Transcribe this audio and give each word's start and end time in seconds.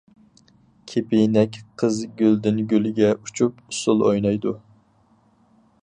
كېپىنەك 0.91 1.59
قىز 1.81 1.99
گۈلدىن-گۈلگە 2.21 3.13
ئۇچۇپ 3.19 3.61
ئۇسسۇل 3.67 4.03
ئوينايدۇ. 4.09 4.57